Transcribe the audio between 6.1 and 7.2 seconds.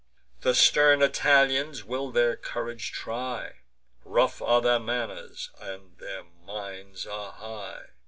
minds